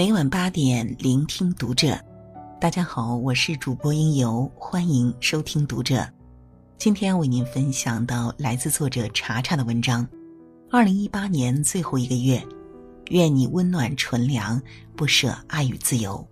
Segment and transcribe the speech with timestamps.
[0.00, 1.94] 每晚八点，聆听读者。
[2.58, 6.08] 大家好，我是主播应由，欢迎收听读者。
[6.78, 10.08] 今天为您分享到来自作者查查的文章。
[10.70, 12.42] 二零一八年最后一个月，
[13.10, 14.58] 愿你温暖纯良，
[14.96, 16.26] 不舍爱与自由。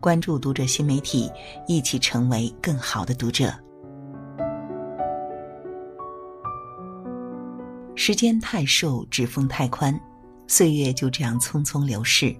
[0.00, 1.30] 关注读者新媒体，
[1.68, 3.54] 一起成为更好的读者。
[7.94, 9.96] 时间太瘦，指缝太宽，
[10.48, 12.36] 岁月就这样匆匆流逝。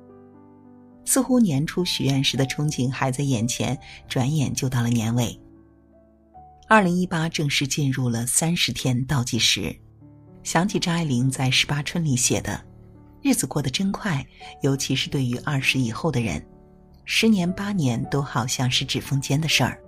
[1.08, 3.78] 似乎年初许愿时的憧憬还在眼前，
[4.10, 5.40] 转眼就到了年尾。
[6.68, 9.74] 二零一八正式进入了三十天倒计时，
[10.42, 12.62] 想起张爱玲在《十八春》里写的
[13.24, 14.22] ：“日子过得真快，
[14.60, 16.46] 尤其是对于二十以后的人，
[17.06, 19.80] 十年八年都好像是指缝间的事儿。”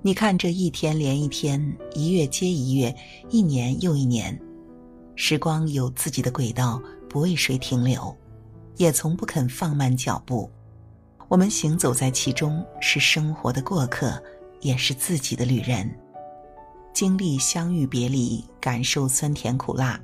[0.00, 1.60] 你看，这一天连一天，
[1.94, 2.96] 一月接一月，
[3.28, 4.40] 一年又一年，
[5.14, 8.16] 时光有自己的轨道，不为谁停留。
[8.76, 10.50] 也从不肯放慢脚步，
[11.28, 14.22] 我们行走在其中，是生活的过客，
[14.60, 15.88] 也是自己的旅人。
[16.92, 20.00] 经历相遇别离，感受酸甜苦辣，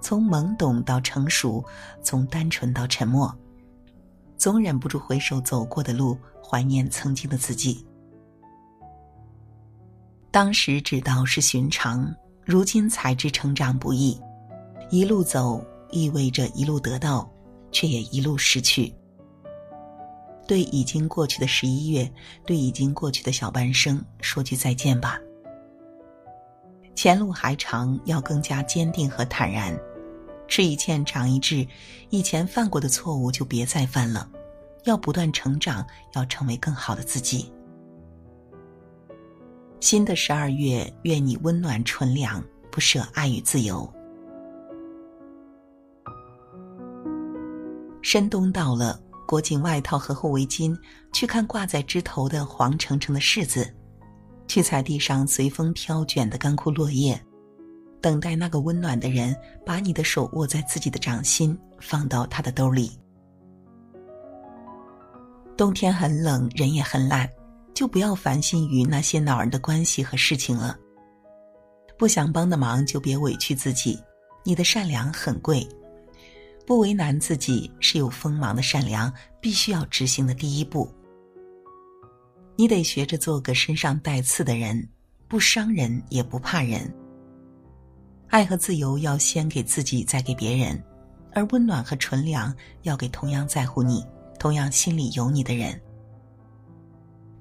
[0.00, 1.64] 从懵懂到成熟，
[2.02, 3.34] 从单纯到沉默，
[4.38, 7.84] 总忍不住回首走过的路，怀念曾经的自己。
[10.30, 12.10] 当时只道是寻常，
[12.44, 14.18] 如今才知成长不易。
[14.88, 17.30] 一路走，意味着一路得到。
[17.72, 18.94] 却也一路失去。
[20.46, 22.12] 对已经过去的十一月，
[22.44, 25.18] 对已经过去的小半生，说句再见吧。
[26.94, 29.78] 前路还长，要更加坚定和坦然。
[30.48, 31.64] 吃一堑，长一智，
[32.08, 34.28] 以前犯过的错误就别再犯了。
[34.84, 37.52] 要不断成长，要成为更好的自己。
[39.78, 43.88] 新的十二月，愿你温暖纯良，不舍爱与自由。
[48.12, 50.76] 深冬到了，裹紧外套和厚围巾，
[51.12, 53.72] 去看挂在枝头的黄澄澄的柿子，
[54.48, 57.24] 去采地上随风飘卷的干枯落叶，
[58.00, 59.32] 等待那个温暖的人
[59.64, 62.90] 把你的手握在自己的掌心，放到他的兜里。
[65.56, 67.30] 冬天很冷，人也很懒，
[67.72, 70.76] 就不要烦心于那些恼人的关系和事情了。
[71.96, 73.96] 不想帮的忙就别委屈自己，
[74.42, 75.64] 你的善良很贵。
[76.70, 80.88] 不为难自己是有锋芒的善良，必须要执行的第一步。
[82.54, 84.88] 你得学着做个身上带刺的人，
[85.26, 86.88] 不伤人也不怕人。
[88.28, 90.80] 爱和自由要先给自己，再给别人，
[91.32, 94.06] 而温暖和纯良要给同样在乎你、
[94.38, 95.76] 同样心里有你的人。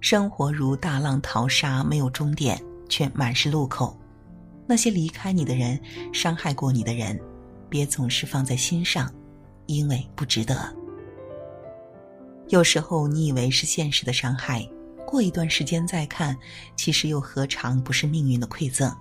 [0.01, 2.59] 生活如大浪淘沙，没有终点，
[2.90, 3.96] 却满是路口。
[4.66, 5.79] 那些离开你的人，
[6.11, 7.22] 伤害过你的人，
[7.69, 9.07] 别总是放在心上。
[9.74, 10.75] 因为不值得。
[12.47, 14.68] 有时候你以为是现实的伤害，
[15.06, 16.35] 过一段时间再看，
[16.75, 18.91] 其实又何尝不是命运的馈赠？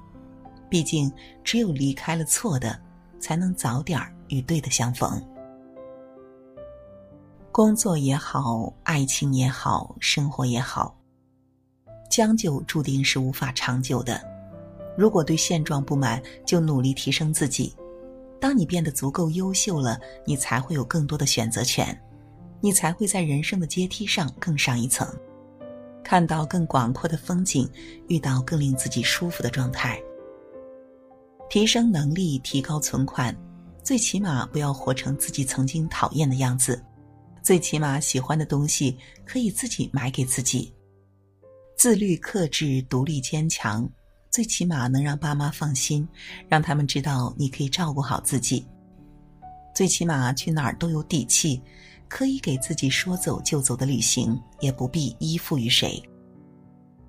[0.68, 1.10] 毕竟，
[1.42, 2.78] 只有离开了错的，
[3.18, 5.24] 才能早点儿与对的相逢。
[7.50, 10.94] 工作也好，爱情也好，生活也好，
[12.10, 14.20] 将就注定是无法长久的。
[14.98, 17.74] 如果对现状不满，就努力提升自己。
[18.40, 21.98] 当你变得足够优秀了，你才会有更多的选择权，
[22.60, 25.08] 你才会在人生的阶梯上更上一层，
[26.04, 27.68] 看到更广阔的风景，
[28.08, 30.00] 遇到更令自己舒服的状态。
[31.50, 33.36] 提升能力，提高存款，
[33.82, 36.82] 最起码不要活成自己曾经讨厌的样子，
[37.42, 40.72] 最起码喜欢的东西可以自己买给自己。
[41.76, 43.88] 自律、克制、独立、坚强。
[44.38, 46.08] 最起码能让爸妈放心，
[46.48, 48.64] 让他们知道你可以照顾好自己。
[49.74, 51.60] 最起码去哪儿都有底气，
[52.06, 56.00] 可以给自己说走就走的旅行，也不必依附于谁。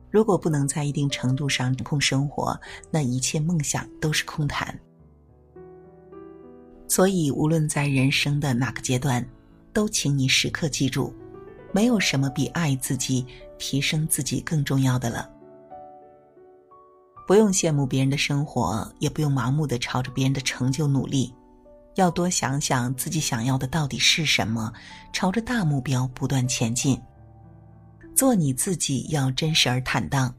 [0.09, 4.75] 如果不能在一定程度上掌控生活，那一切梦想都是空谈。
[6.87, 9.23] 所以，无论在人生的哪个阶段，
[9.71, 11.13] 都请你时刻记住，
[11.71, 13.23] 没有什么比爱自己、
[13.59, 15.29] 提升自己更重要的了。
[17.29, 21.31] 不用羡慕别人的生活，也不用盲目的朝着别人的成就努力，
[21.93, 24.73] 要多想想自己想要的到底是什么，
[25.13, 26.99] 朝着大目标不断前进。
[28.15, 30.33] 做你自己，要真实而坦荡，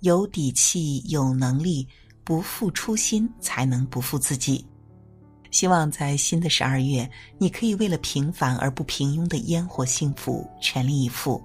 [0.00, 1.88] 有底气，有能力，
[2.24, 4.66] 不负初心，才能不负自己。
[5.50, 11.42] 希望在新的十二月，你可以为了平凡而不平庸的烟火幸福全力以赴。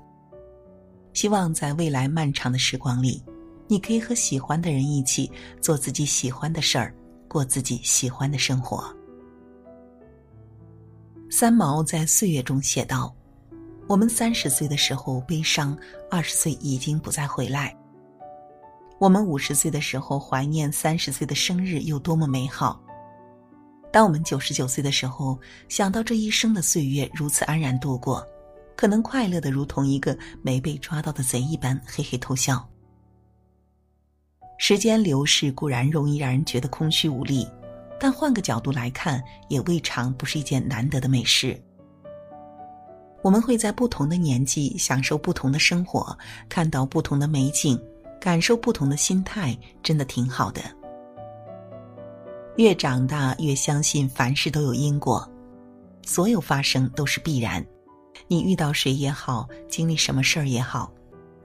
[1.14, 3.24] 希望在未来漫长的时光里。
[3.72, 5.32] 你可以和喜欢的人一起
[5.62, 6.92] 做自己喜欢的事儿，
[7.28, 8.84] 过自己喜欢的生活。
[11.30, 13.16] 三毛在《岁月》中写道
[13.86, 15.78] ：“我们三十岁的时候悲伤，
[16.10, 17.72] 二十岁已经不再回来。
[18.98, 22.84] 我们五十岁的时候怀念三十岁的生日有多么美好。
[23.92, 28.26] 当我们九十九岁的时候，想到这一生的岁月如此安然度过，
[28.76, 32.68] 可能快乐的如同一个没被抓到的贼一般，嘿嘿偷笑。
[34.60, 37.48] 时间流逝固然容易让人觉得空虚无力。”
[38.02, 41.60] 但换个角度来看，也未尝不是一件难得的美事。
[43.22, 46.18] 我们会在不同的年纪享受不同的生活，
[46.48, 47.78] 看到不同的美景，
[48.22, 50.62] 感受不同的心态，真的挺好的。
[52.56, 55.30] 越长大越相信凡事都有因果，
[56.06, 57.62] 所有发生都是必然。
[58.30, 60.90] 你遇到谁也好，经历什么事儿也好，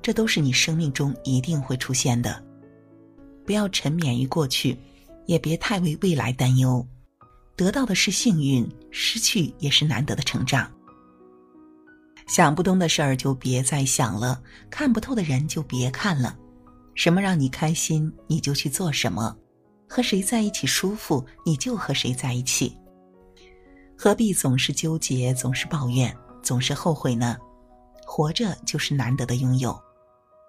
[0.00, 2.40] 这都是你生命中一定会出现的。
[3.44, 4.76] 不要沉湎于过去。
[5.26, 6.87] 也别太为未来担忧，
[7.56, 10.70] 得到的是幸运，失去也是难得的成长。
[12.26, 14.38] 想不通的事儿就别再想了，
[14.69, 16.37] 看不透的人就别看了。
[16.94, 19.35] 什么让你开心，你就去做什么；
[19.88, 22.76] 和谁在一起舒服，你就和谁在一起。
[23.96, 27.38] 何必总是纠结，总是抱怨，总是后悔呢？
[28.06, 29.75] 活着就是难得的拥有，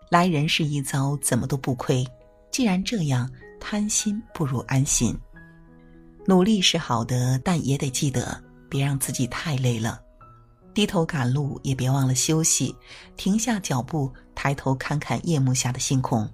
[0.10, 2.06] 来人世一遭，怎么都不亏。
[2.56, 3.30] 既然这样。
[3.60, 5.14] 贪心不如安心。
[6.26, 10.00] 努力是好的，但也得记得别让自己太累了。
[10.74, 12.74] 低头赶路，也别忘了休息。
[13.18, 16.30] 停下脚步，抬头看看夜幕下的星空。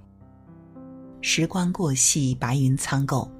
[1.22, 3.32] 时光过隙，白云苍狗。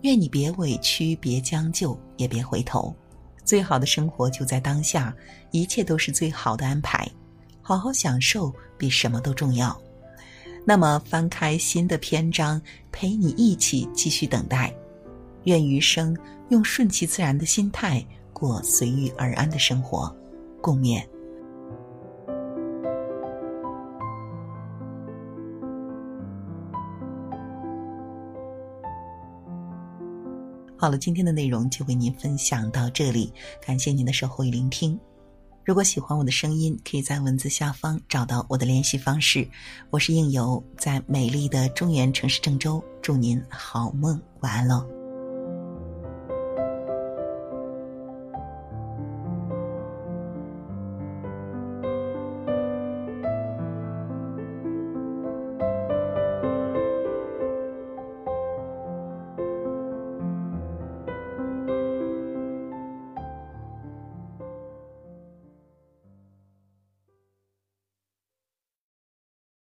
[0.00, 2.96] 愿你别委屈，别将就，也别回头。
[3.44, 5.14] 最好的生活就在当下，
[5.52, 7.06] 一切都是最好的安排。
[7.60, 9.78] 好好享受，比什么都重要。
[10.66, 14.74] 那么，翻开新的篇章，陪你一起继续等待。
[15.44, 16.16] 愿余生
[16.48, 18.02] 用顺其自然的心态
[18.32, 20.14] 过随遇而安的生活。
[20.62, 21.04] 共勉。
[30.78, 33.30] 好了，今天的内容就为您分享到这里，
[33.60, 34.98] 感谢您的守候与聆听。
[35.64, 39.48] 如果喜欢我的声音，可以在文字下方找到我的联系方式。
[39.88, 45.03] 我是应由，在美丽的中原城市郑州，祝您好梦，晚安喽。